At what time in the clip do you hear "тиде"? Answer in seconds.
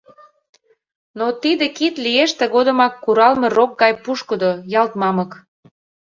1.41-1.65